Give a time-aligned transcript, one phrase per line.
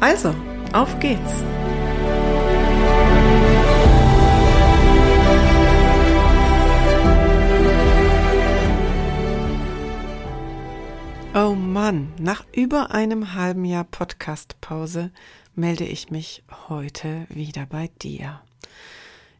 [0.00, 0.32] Also,
[0.72, 1.18] auf geht's!
[11.34, 15.10] Oh Mann, nach über einem halben Jahr Podcastpause
[15.56, 18.40] melde ich mich heute wieder bei dir.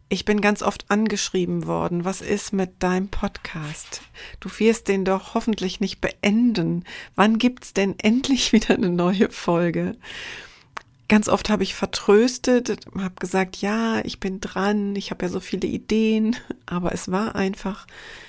[0.08, 4.00] Ich bin ganz oft angeschrieben worden, was ist mit deinem Podcast?
[4.40, 6.84] Du wirst den doch hoffentlich nicht beenden.
[7.14, 9.96] Wann gibt's denn endlich wieder eine neue Folge?
[11.08, 15.40] Ganz oft habe ich vertröstet, habe gesagt, ja, ich bin dran, ich habe ja so
[15.40, 17.86] viele Ideen, aber es war einfach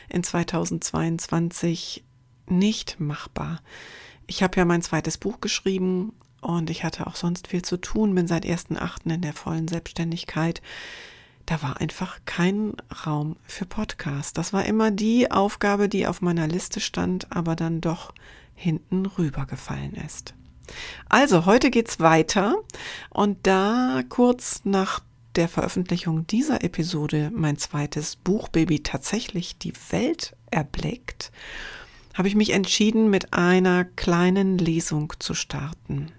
[0.07, 2.05] in 2022
[2.47, 3.61] nicht machbar.
[4.27, 8.15] Ich habe ja mein zweites Buch geschrieben und ich hatte auch sonst viel zu tun,
[8.15, 9.13] bin seit 1.8.
[9.13, 10.61] in der vollen Selbstständigkeit.
[11.45, 12.73] Da war einfach kein
[13.05, 14.37] Raum für Podcast.
[14.37, 18.13] Das war immer die Aufgabe, die auf meiner Liste stand, aber dann doch
[18.55, 20.33] hinten rübergefallen ist.
[21.07, 22.55] Also, heute geht's weiter
[23.09, 25.01] und da kurz nach
[25.35, 31.31] der Veröffentlichung dieser Episode mein zweites Buchbaby tatsächlich die Welt erblickt,
[32.13, 36.11] habe ich mich entschieden, mit einer kleinen Lesung zu starten.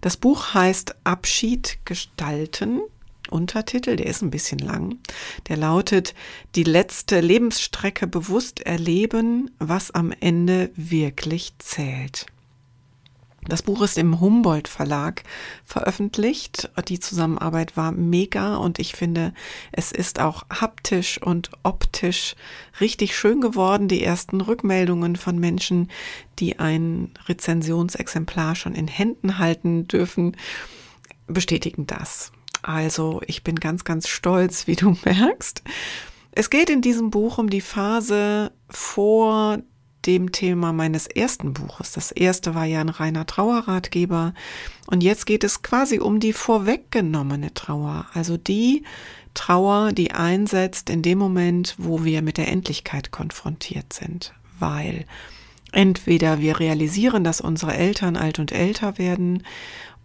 [0.00, 2.80] Das Buch heißt Abschied gestalten.
[3.30, 4.98] Untertitel, der ist ein bisschen lang.
[5.48, 6.14] Der lautet
[6.54, 12.26] Die letzte Lebensstrecke bewusst erleben, was am Ende wirklich zählt.
[13.48, 15.24] Das Buch ist im Humboldt Verlag
[15.64, 16.70] veröffentlicht.
[16.86, 19.32] Die Zusammenarbeit war mega und ich finde,
[19.72, 22.36] es ist auch haptisch und optisch
[22.78, 23.88] richtig schön geworden.
[23.88, 25.90] Die ersten Rückmeldungen von Menschen,
[26.38, 30.36] die ein Rezensionsexemplar schon in Händen halten dürfen,
[31.26, 32.32] bestätigen das.
[32.60, 35.62] Also ich bin ganz, ganz stolz, wie du merkst.
[36.32, 39.58] Es geht in diesem Buch um die Phase vor
[40.06, 41.92] dem Thema meines ersten Buches.
[41.92, 44.34] Das erste war ja ein reiner Trauerratgeber.
[44.86, 48.84] Und jetzt geht es quasi um die vorweggenommene Trauer, also die
[49.34, 55.04] Trauer, die einsetzt in dem Moment, wo wir mit der Endlichkeit konfrontiert sind, weil
[55.72, 59.44] entweder wir realisieren, dass unsere Eltern alt und älter werden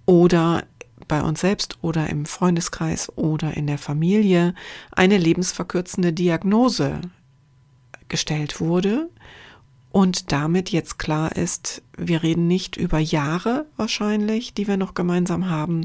[0.05, 0.65] oder
[1.07, 4.53] bei uns selbst oder im Freundeskreis oder in der Familie
[4.91, 7.01] eine lebensverkürzende Diagnose
[8.09, 9.09] gestellt wurde
[9.93, 15.51] und damit jetzt klar ist, wir reden nicht über Jahre wahrscheinlich, die wir noch gemeinsam
[15.51, 15.83] haben,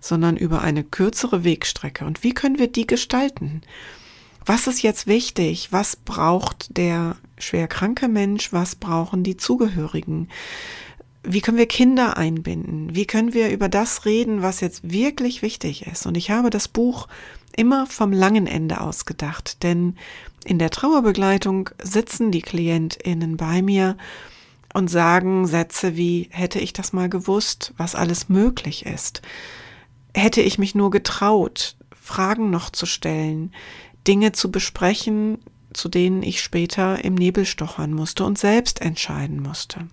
[0.00, 2.04] sondern über eine kürzere Wegstrecke.
[2.04, 3.62] Und wie können wir die gestalten?
[4.44, 5.68] Was ist jetzt wichtig?
[5.70, 8.52] Was braucht der schwer kranke Mensch?
[8.52, 10.28] Was brauchen die Zugehörigen?
[11.22, 12.96] Wie können wir Kinder einbinden?
[12.96, 16.06] Wie können wir über das reden, was jetzt wirklich wichtig ist?
[16.06, 17.06] Und ich habe das Buch
[17.56, 19.96] immer vom langen Ende ausgedacht, denn
[20.44, 23.96] in der Trauerbegleitung sitzen die KlientInnen bei mir
[24.72, 29.22] und sagen Sätze wie, hätte ich das mal gewusst, was alles möglich ist?
[30.14, 33.52] Hätte ich mich nur getraut, Fragen noch zu stellen,
[34.06, 35.38] Dinge zu besprechen,
[35.72, 39.88] zu denen ich später im Nebel stochern musste und selbst entscheiden musste.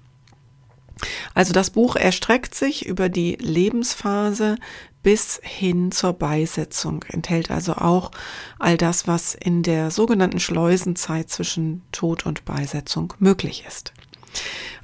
[1.34, 4.58] Also das Buch erstreckt sich über die Lebensphase
[5.04, 8.12] bis hin zur Beisetzung, enthält also auch
[8.60, 13.94] all das, was in der sogenannten Schleusenzeit zwischen Tod und Beisetzung möglich ist.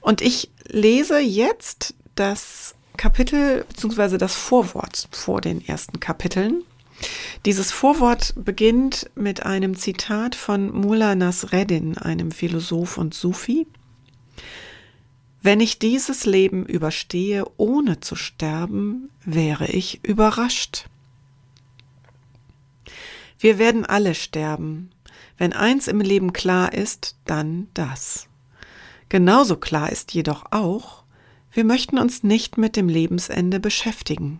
[0.01, 4.17] Und ich lese jetzt das Kapitel bzw.
[4.17, 6.63] das Vorwort vor den ersten Kapiteln.
[7.45, 13.67] Dieses Vorwort beginnt mit einem Zitat von Mullah Nasreddin, einem Philosoph und Sufi.
[15.41, 20.89] Wenn ich dieses Leben überstehe, ohne zu sterben, wäre ich überrascht.
[23.39, 24.89] Wir werden alle sterben.
[25.37, 28.27] Wenn eins im Leben klar ist, dann das.
[29.09, 31.03] Genauso klar ist jedoch auch,
[31.51, 34.39] wir möchten uns nicht mit dem Lebensende beschäftigen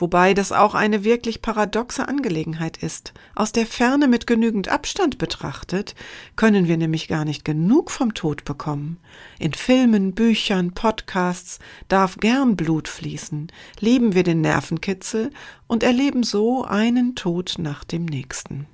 [0.00, 3.12] wobei das auch eine wirklich paradoxe Angelegenheit ist.
[3.34, 5.94] Aus der Ferne mit genügend Abstand betrachtet,
[6.36, 8.98] können wir nämlich gar nicht genug vom Tod bekommen.
[9.38, 11.58] In Filmen, Büchern, Podcasts
[11.88, 15.30] darf gern Blut fließen, lieben wir den Nervenkitzel
[15.66, 18.66] und erleben so einen Tod nach dem nächsten.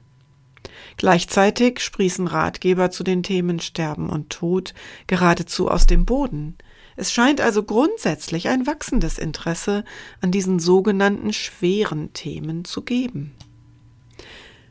[0.96, 4.75] Gleichzeitig sprießen Ratgeber zu den Themen Sterben und Tod
[5.06, 6.56] geradezu aus dem Boden.
[6.97, 9.85] Es scheint also grundsätzlich ein wachsendes Interesse
[10.21, 13.33] an diesen sogenannten schweren Themen zu geben.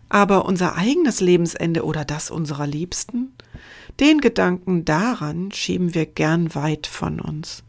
[0.09, 3.33] Aber unser eigenes Lebensende oder das unserer Liebsten?
[3.99, 7.63] Den Gedanken daran schieben wir gern weit von uns.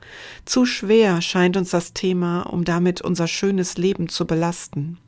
[0.44, 4.99] Zu schwer scheint uns das Thema, um damit unser schönes Leben zu belasten.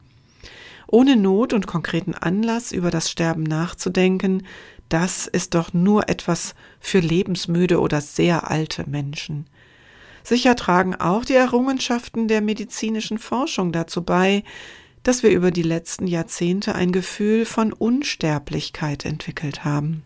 [0.86, 4.44] Ohne Not und konkreten Anlass über das Sterben nachzudenken,
[4.88, 9.46] das ist doch nur etwas für lebensmüde oder sehr alte Menschen.
[10.22, 14.44] Sicher tragen auch die Errungenschaften der medizinischen Forschung dazu bei,
[15.02, 20.02] dass wir über die letzten Jahrzehnte ein Gefühl von Unsterblichkeit entwickelt haben.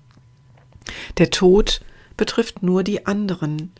[1.18, 1.80] Der Tod
[2.16, 3.72] betrifft nur die anderen.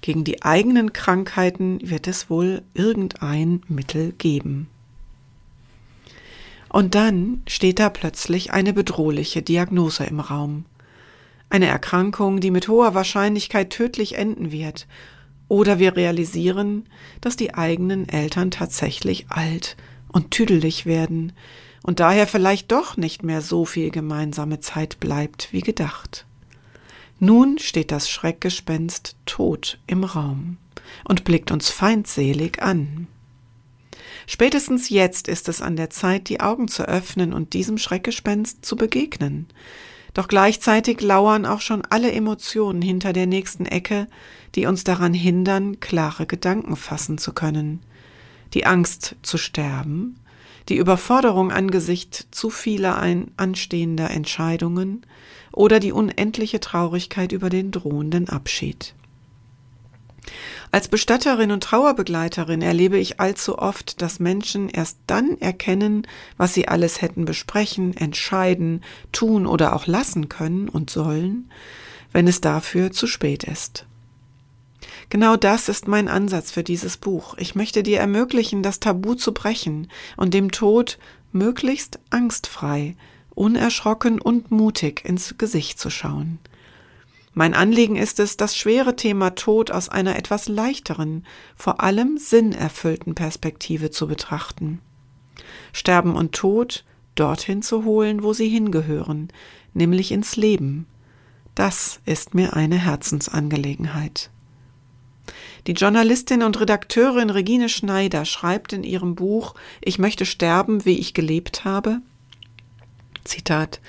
[0.00, 4.68] Gegen die eigenen Krankheiten wird es wohl irgendein Mittel geben.
[6.70, 10.64] Und dann steht da plötzlich eine bedrohliche Diagnose im Raum.
[11.50, 14.86] Eine Erkrankung, die mit hoher Wahrscheinlichkeit tödlich enden wird.
[15.48, 16.88] Oder wir realisieren,
[17.20, 19.76] dass die eigenen Eltern tatsächlich alt
[20.12, 21.32] und tüdelig werden
[21.82, 26.26] und daher vielleicht doch nicht mehr so viel gemeinsame Zeit bleibt wie gedacht.
[27.18, 30.56] Nun steht das Schreckgespenst tot im Raum
[31.04, 33.08] und blickt uns feindselig an.
[34.26, 38.76] Spätestens jetzt ist es an der Zeit, die Augen zu öffnen und diesem Schreckgespenst zu
[38.76, 39.48] begegnen.
[40.14, 44.08] Doch gleichzeitig lauern auch schon alle Emotionen hinter der nächsten Ecke,
[44.54, 47.80] die uns daran hindern, klare Gedanken fassen zu können
[48.54, 50.16] die Angst zu sterben,
[50.68, 55.06] die Überforderung angesichts zu vieler ein anstehender Entscheidungen
[55.52, 58.94] oder die unendliche Traurigkeit über den drohenden Abschied.
[60.70, 66.06] Als Bestatterin und Trauerbegleiterin erlebe ich allzu oft, dass Menschen erst dann erkennen,
[66.36, 68.82] was sie alles hätten besprechen, entscheiden,
[69.12, 71.50] tun oder auch lassen können und sollen,
[72.12, 73.86] wenn es dafür zu spät ist.
[75.08, 77.34] Genau das ist mein Ansatz für dieses Buch.
[77.36, 80.98] Ich möchte dir ermöglichen, das Tabu zu brechen und dem Tod
[81.32, 82.96] möglichst angstfrei,
[83.34, 86.38] unerschrocken und mutig ins Gesicht zu schauen.
[87.32, 91.24] Mein Anliegen ist es, das schwere Thema Tod aus einer etwas leichteren,
[91.54, 94.80] vor allem sinnerfüllten Perspektive zu betrachten.
[95.72, 96.84] Sterben und Tod
[97.14, 99.28] dorthin zu holen, wo sie hingehören,
[99.74, 100.86] nämlich ins Leben.
[101.54, 104.30] Das ist mir eine Herzensangelegenheit.
[105.66, 111.14] Die Journalistin und Redakteurin Regine Schneider schreibt in ihrem Buch Ich möchte sterben, wie ich
[111.14, 112.00] gelebt habe.
[113.24, 113.80] Zitat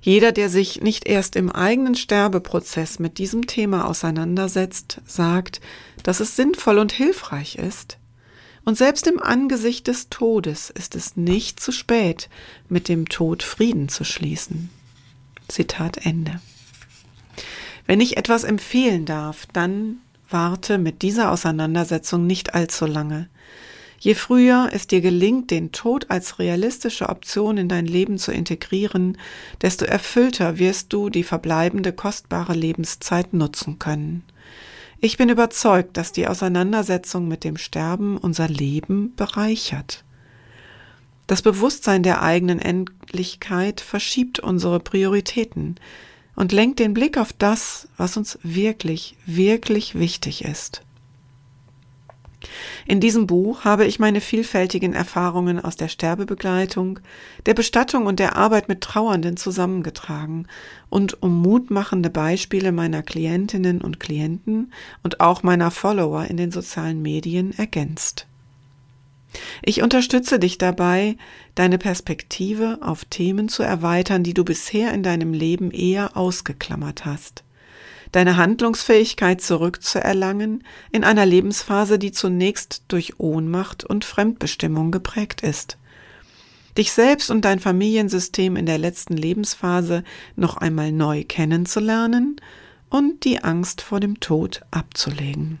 [0.00, 5.60] Jeder, der sich nicht erst im eigenen Sterbeprozess mit diesem Thema auseinandersetzt, sagt,
[6.02, 7.98] dass es sinnvoll und hilfreich ist.
[8.64, 12.28] Und selbst im Angesicht des Todes ist es nicht zu spät,
[12.68, 14.70] mit dem Tod Frieden zu schließen.
[15.48, 16.40] Zitat Ende.
[17.86, 19.98] Wenn ich etwas empfehlen darf, dann
[20.28, 23.28] Warte mit dieser Auseinandersetzung nicht allzu lange.
[23.98, 29.16] Je früher es dir gelingt, den Tod als realistische Option in dein Leben zu integrieren,
[29.62, 34.22] desto erfüllter wirst du die verbleibende kostbare Lebenszeit nutzen können.
[35.00, 40.04] Ich bin überzeugt, dass die Auseinandersetzung mit dem Sterben unser Leben bereichert.
[41.26, 45.76] Das Bewusstsein der eigenen Endlichkeit verschiebt unsere Prioritäten
[46.34, 50.82] und lenkt den Blick auf das, was uns wirklich, wirklich wichtig ist.
[52.86, 57.00] In diesem Buch habe ich meine vielfältigen Erfahrungen aus der Sterbebegleitung,
[57.46, 60.46] der Bestattung und der Arbeit mit Trauernden zusammengetragen
[60.88, 64.72] und um mutmachende Beispiele meiner Klientinnen und Klienten
[65.02, 68.26] und auch meiner Follower in den sozialen Medien ergänzt.
[69.62, 71.16] Ich unterstütze dich dabei,
[71.54, 77.42] deine Perspektive auf Themen zu erweitern, die du bisher in deinem Leben eher ausgeklammert hast.
[78.16, 85.76] Deine Handlungsfähigkeit zurückzuerlangen in einer Lebensphase, die zunächst durch Ohnmacht und Fremdbestimmung geprägt ist.
[86.78, 90.02] Dich selbst und dein Familiensystem in der letzten Lebensphase
[90.34, 92.40] noch einmal neu kennenzulernen
[92.88, 95.58] und die Angst vor dem Tod abzulegen.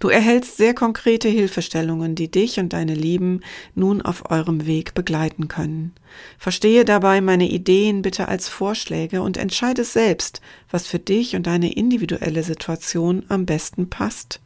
[0.00, 3.40] Du erhältst sehr konkrete Hilfestellungen, die dich und deine Lieben
[3.74, 5.92] nun auf eurem Weg begleiten können.
[6.38, 10.40] Verstehe dabei meine Ideen bitte als Vorschläge und entscheide selbst,
[10.70, 14.40] was für dich und deine individuelle Situation am besten passt.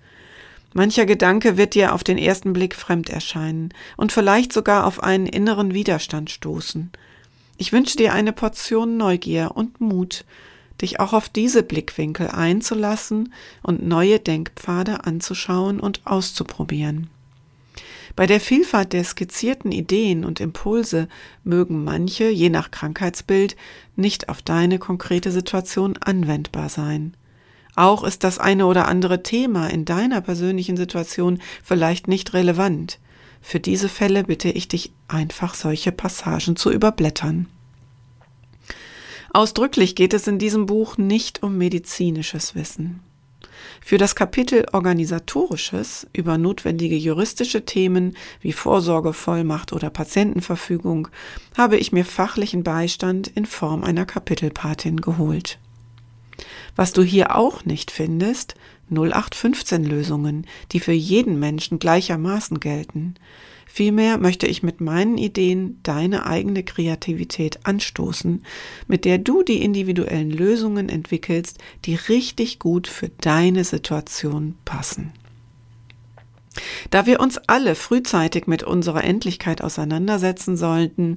[0.75, 5.27] Mancher Gedanke wird dir auf den ersten Blick fremd erscheinen und vielleicht sogar auf einen
[5.27, 6.91] inneren Widerstand stoßen.
[7.59, 10.25] Ich wünsche dir eine Portion Neugier und Mut,
[10.83, 17.09] dich auch auf diese Blickwinkel einzulassen und neue Denkpfade anzuschauen und auszuprobieren.
[18.15, 21.09] Bei der Vielfalt der skizzierten Ideen und Impulse
[21.45, 23.57] mögen manche, je nach Krankheitsbild,
[23.97, 27.15] nicht auf deine konkrete Situation anwendbar sein.
[27.75, 32.99] Auch ist das eine oder andere Thema in deiner persönlichen Situation vielleicht nicht relevant.
[33.41, 37.47] Für diese Fälle bitte ich dich einfach solche Passagen zu überblättern.
[39.33, 43.01] Ausdrücklich geht es in diesem Buch nicht um medizinisches Wissen.
[43.81, 51.09] Für das Kapitel Organisatorisches über notwendige juristische Themen wie Vorsorgevollmacht oder Patientenverfügung
[51.57, 55.59] habe ich mir fachlichen Beistand in Form einer Kapitelpatin geholt.
[56.77, 58.55] Was du hier auch nicht findest,
[58.91, 63.15] 0815 Lösungen, die für jeden Menschen gleichermaßen gelten.
[63.75, 68.45] Vielmehr möchte ich mit meinen Ideen deine eigene Kreativität anstoßen,
[68.87, 75.15] mit der du die individuellen Lösungen entwickelst, die richtig gut für deine Situation passen.
[76.91, 81.17] Da wir uns alle frühzeitig mit unserer Endlichkeit auseinandersetzen sollten,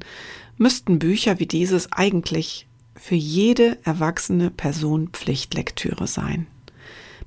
[0.57, 6.47] müssten Bücher wie dieses eigentlich für jede erwachsene Person Pflichtlektüre sein.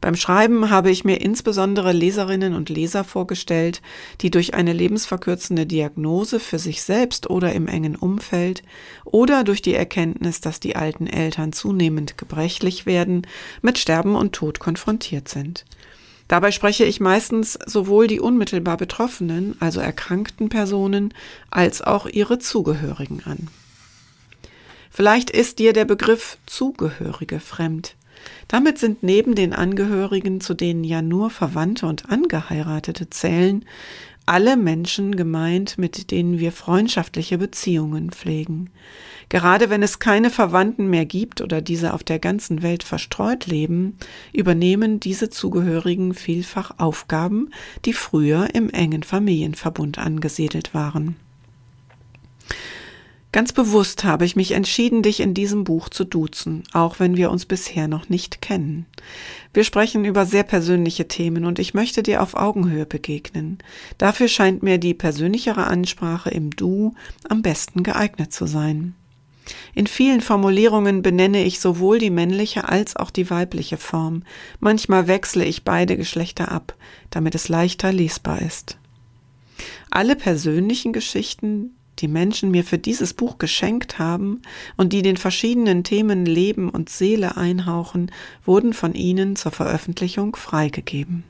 [0.01, 3.83] Beim Schreiben habe ich mir insbesondere Leserinnen und Leser vorgestellt,
[4.21, 8.63] die durch eine lebensverkürzende Diagnose für sich selbst oder im engen Umfeld
[9.05, 13.27] oder durch die Erkenntnis, dass die alten Eltern zunehmend gebrechlich werden,
[13.61, 15.65] mit Sterben und Tod konfrontiert sind.
[16.29, 21.13] Dabei spreche ich meistens sowohl die unmittelbar Betroffenen, also erkrankten Personen,
[21.51, 23.49] als auch ihre Zugehörigen an.
[24.91, 27.97] Vielleicht ist dir der Begriff Zugehörige fremd.
[28.49, 33.65] Damit sind neben den Angehörigen, zu denen ja nur Verwandte und Angeheiratete zählen,
[34.29, 38.71] alle Menschen gemeint, mit denen wir freundschaftliche Beziehungen pflegen.
[39.31, 43.97] Gerade wenn es keine Verwandten mehr gibt oder diese auf der ganzen Welt verstreut leben,
[44.33, 47.51] übernehmen diese Zugehörigen vielfach Aufgaben,
[47.87, 51.17] die früher im engen Familienverbund angesiedelt waren.
[53.31, 57.31] Ganz bewusst habe ich mich entschieden, dich in diesem Buch zu duzen, auch wenn wir
[57.31, 58.87] uns bisher noch nicht kennen.
[59.53, 63.59] Wir sprechen über sehr persönliche Themen und ich möchte dir auf Augenhöhe begegnen.
[63.99, 66.95] Dafür scheint mir die persönlichere Ansprache im Du
[67.29, 68.95] am besten geeignet zu sein.
[69.75, 74.23] In vielen Formulierungen benenne ich sowohl die männliche als auch die weibliche Form.
[74.59, 76.75] Manchmal wechsle ich beide Geschlechter ab,
[77.11, 78.79] damit es leichter lesbar ist.
[79.91, 84.43] Alle persönlichen Geschichten, die Menschen mir für dieses Buch geschenkt haben
[84.77, 88.11] und die den verschiedenen Themen Leben und Seele einhauchen,
[88.45, 91.25] wurden von ihnen zur Veröffentlichung freigegeben.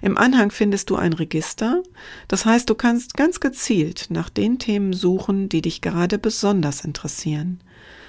[0.00, 1.82] Im Anhang findest du ein Register,
[2.26, 7.60] das heißt, du kannst ganz gezielt nach den Themen suchen, die dich gerade besonders interessieren.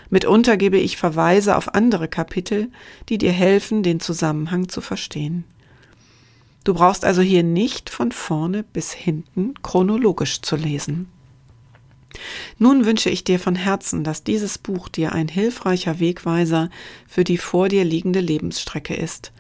[0.10, 2.72] Mitunter gebe ich Verweise auf andere Kapitel,
[3.10, 5.44] die dir helfen, den Zusammenhang zu verstehen.
[6.64, 11.08] Du brauchst also hier nicht von vorne bis hinten chronologisch zu lesen.
[12.58, 16.70] Nun wünsche ich dir von Herzen, dass dieses Buch dir ein hilfreicher Wegweiser
[17.08, 19.32] für die vor dir liegende Lebensstrecke ist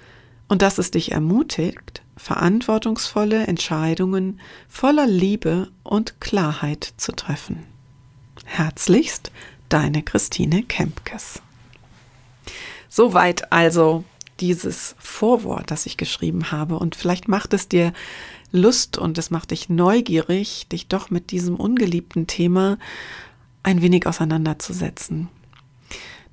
[0.47, 7.63] und dass es dich ermutigt, verantwortungsvolle Entscheidungen voller Liebe und Klarheit zu treffen.
[8.45, 9.31] Herzlichst,
[9.69, 11.41] deine Christine Kempkes.
[12.89, 14.03] Soweit also
[14.39, 16.79] dieses Vorwort, das ich geschrieben habe.
[16.79, 17.93] Und vielleicht macht es dir
[18.51, 22.77] Lust und es macht dich neugierig, dich doch mit diesem ungeliebten Thema
[23.63, 25.29] ein wenig auseinanderzusetzen.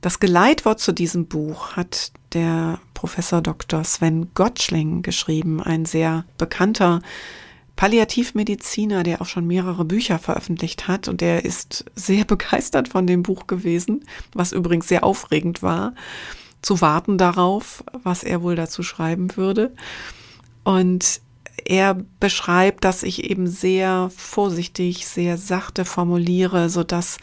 [0.00, 3.82] Das Geleitwort zu diesem Buch hat der Professor Dr.
[3.84, 7.00] Sven Gottschling geschrieben, ein sehr bekannter
[7.76, 13.22] Palliativmediziner, der auch schon mehrere Bücher veröffentlicht hat und der ist sehr begeistert von dem
[13.22, 15.94] Buch gewesen, was übrigens sehr aufregend war,
[16.62, 19.74] zu warten darauf, was er wohl dazu schreiben würde.
[20.64, 21.20] Und
[21.64, 27.18] er beschreibt, dass ich eben sehr vorsichtig, sehr sachte formuliere, so dass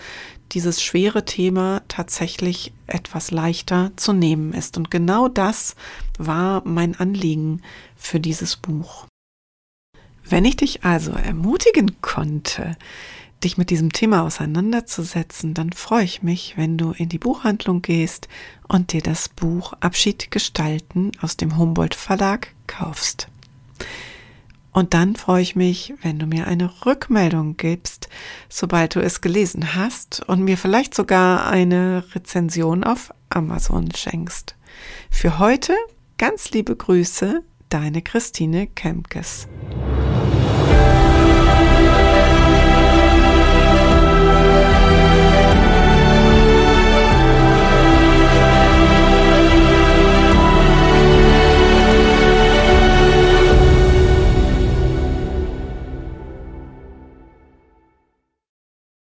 [0.52, 4.78] dieses schwere Thema tatsächlich etwas leichter zu nehmen ist.
[4.78, 5.76] Und genau das
[6.18, 7.62] war mein Anliegen
[7.96, 9.06] für dieses Buch.
[10.26, 12.78] Wenn ich dich also ermutigen konnte,
[13.44, 18.30] dich mit diesem Thema auseinanderzusetzen, dann freue ich mich, wenn du in die Buchhandlung gehst
[18.68, 23.28] und dir das Buch Abschied gestalten aus dem Humboldt Verlag kaufst.
[24.74, 28.10] Und dann freue ich mich, wenn du mir eine Rückmeldung gibst,
[28.50, 34.56] sobald du es gelesen hast und mir vielleicht sogar eine Rezension auf Amazon schenkst.
[35.12, 35.76] Für heute
[36.18, 39.48] ganz liebe Grüße, deine Christine Kemkes.